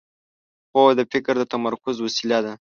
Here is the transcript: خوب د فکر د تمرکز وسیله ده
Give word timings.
خوب 0.69 0.89
د 0.97 1.01
فکر 1.11 1.33
د 1.39 1.43
تمرکز 1.53 1.95
وسیله 2.05 2.39
ده 2.45 2.53